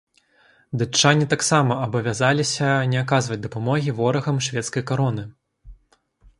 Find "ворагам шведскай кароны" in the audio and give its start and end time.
4.01-5.23